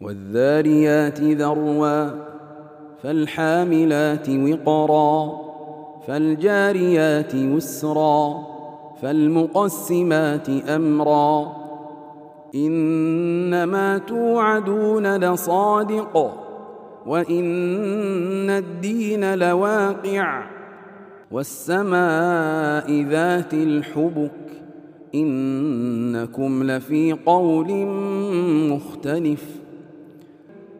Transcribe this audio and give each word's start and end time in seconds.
والذاريات 0.00 1.20
ذروا 1.20 2.10
فالحاملات 3.02 4.28
وقرا 4.30 5.40
فالجاريات 6.06 7.34
يسرا 7.34 8.46
فالمقسمات 9.02 10.48
أمرا 10.48 11.56
إنما 12.54 13.98
توعدون 13.98 15.16
لصادق 15.16 16.34
وإن 17.06 18.50
الدين 18.50 19.34
لواقع 19.34 20.44
والسماء 21.30 23.02
ذات 23.02 23.54
الحبك 23.54 24.30
إنكم 25.14 26.62
لفي 26.62 27.12
قول 27.12 27.86
مختلف 28.70 29.57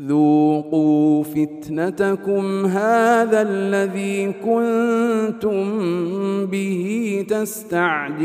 ذوقوا 0.00 1.22
فتنتكم 1.22 2.66
هذا 2.66 3.42
الذي 3.42 4.32
كنتم 4.44 5.80
به 6.46 7.24
تستعجلون. 7.28 8.16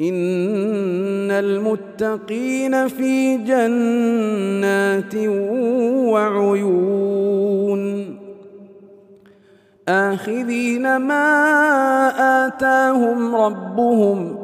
إن 0.00 1.30
المتقين 1.30 2.88
في 2.88 3.36
جنات 3.36 5.14
وعيون. 6.12 7.84
آخذين 9.88 10.96
ما 10.96 11.26
آتاهم 12.46 13.36
ربهم 13.36 14.43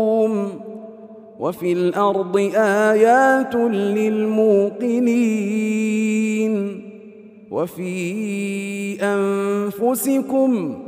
وفي 1.41 1.73
الأرض 1.73 2.37
آيات 2.55 3.55
للموقنين 3.55 4.91
وفي 7.51 8.97
أنفسكم 9.01 10.79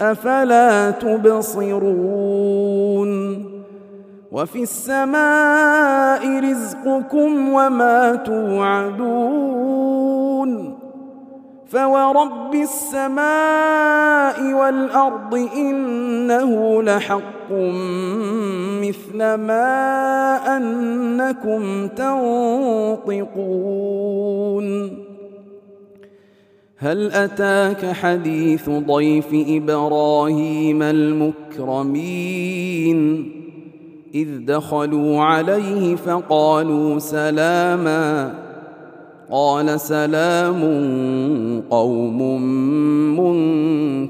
أفلا 0.00 0.90
تبصرون 0.90 2.22
وفي 4.32 4.62
السماء 4.62 6.40
رزقكم 6.50 7.48
وما 7.48 8.14
توعدون 8.14 9.62
فورب 11.68 12.54
السماء 12.54 14.52
والأرض 14.52 15.34
إنه 15.56 16.82
لحق 16.82 17.52
مثل 18.82 19.18
ما 19.18 20.56
أنكم 20.56 21.88
تنطقون. 21.88 23.22
هل 26.76 27.12
أتاك 27.12 27.86
حديث 27.86 28.70
ضيف 28.70 29.26
إبراهيم 29.32 30.82
المكرمين؟ 30.82 32.12
إذ 34.14 34.28
دخلوا 34.46 35.20
عليه 35.20 35.96
فقالوا 35.96 36.98
سلاما. 36.98 38.34
قال 39.30 39.80
سلام 39.80 40.60
قوم 41.70 42.42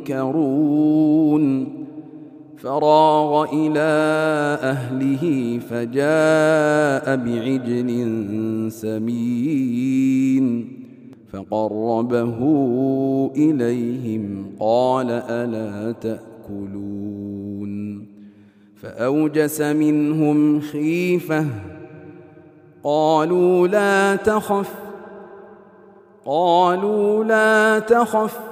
منكرون. 0.00 1.81
فراغ 2.62 3.44
إلى 3.52 3.90
أهله 4.62 5.58
فجاء 5.58 7.16
بعجل 7.16 7.88
سمين 8.72 10.46
فقربه 11.32 12.38
إليهم 13.36 14.52
قال 14.60 15.10
ألا 15.10 15.92
تأكلون 15.92 17.72
فأوجس 18.76 19.60
منهم 19.60 20.60
خيفة 20.60 21.46
قالوا 22.84 23.68
لا 23.68 24.16
تخف 24.16 24.74
قالوا 26.24 27.24
لا 27.24 27.78
تخف 27.78 28.51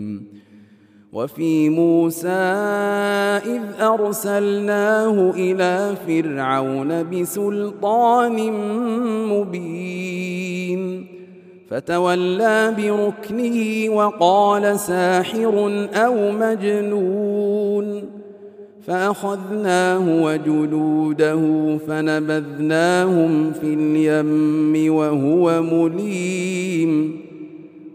وفي 1.13 1.69
موسى 1.69 2.27
إذ 3.45 3.61
أرسلناه 3.81 5.31
إلى 5.35 5.95
فرعون 6.07 7.09
بسلطان 7.09 8.53
مبين. 9.27 11.05
فتولى 11.69 12.75
بركنه 12.77 13.89
وقال 13.95 14.79
ساحر 14.79 15.87
أو 15.93 16.31
مجنون. 16.31 18.03
فأخذناه 18.87 20.23
وجنوده 20.23 21.41
فنبذناهم 21.87 23.51
في 23.51 23.73
اليم 23.73 24.93
وهو 24.93 25.61
مليم. 25.61 27.30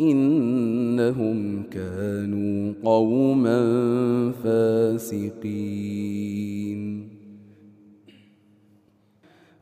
إنهم 0.00 1.62
كانوا 1.62 2.72
قوما 2.84 3.62
فاسقين. 4.44 6.00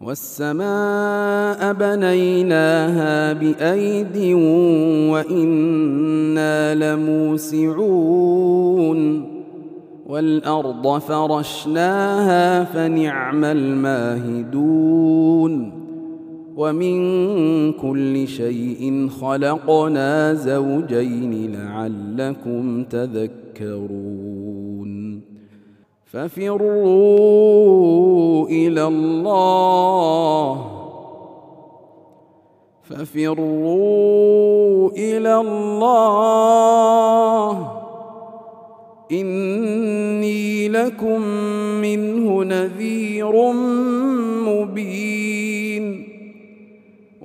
والسماء 0.01 1.73
بنيناها 1.73 3.33
بأيد 3.33 4.17
وإنا 5.13 6.75
لموسعون. 6.75 7.79
والأرض 10.07 10.99
فرشناها 10.99 12.65
فنعم 12.65 13.45
الماهدون. 13.45 15.88
ومن 16.59 16.99
كل 17.73 18.29
شيء 18.29 19.09
خلقنا 19.21 20.35
زوجين 20.35 21.53
لعلكم 21.53 22.85
تذكرون. 22.85 24.09
ففروا 26.05 26.59
إلى 28.49 28.87
الله. 28.87 30.65
ففروا 32.83 34.91
إلى 34.91 35.41
الله. 35.41 37.73
إني 39.13 40.69
لكم 40.69 41.21
منه 41.81 42.45
نذير 42.45 43.53
مبين. 44.47 45.28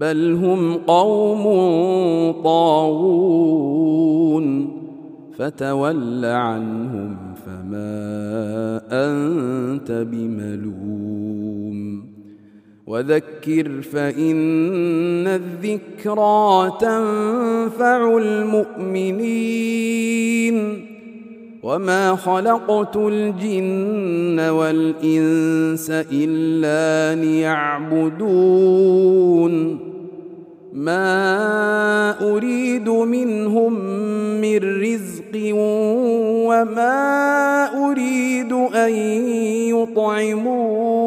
بل 0.00 0.32
هم 0.32 0.74
قوم 0.74 1.44
طاغون. 2.44 3.96
فتول 5.38 6.24
عنهم 6.24 7.16
فما 7.46 8.80
أنت 8.90 10.06
بملوم. 10.12 12.06
وذكر 12.86 13.82
فإن 13.82 15.26
الذكرى 15.26 16.72
تنفع 16.80 18.18
المؤمنين. 18.18 19.36
وما 21.66 22.16
خلقت 22.16 22.96
الجن 22.96 24.40
والانس 24.40 25.90
الا 25.90 27.20
ليعبدون 27.22 28.66
ما 30.72 32.30
اريد 32.30 32.88
منهم 32.88 33.72
من 34.40 34.58
رزق 34.82 35.54
وما 36.46 36.94
اريد 37.90 38.52
ان 38.52 38.92
يطعمون 39.74 41.06